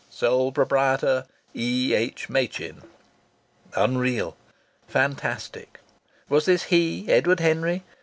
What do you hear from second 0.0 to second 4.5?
Sole Proprietor E.H. Machin." Unreal!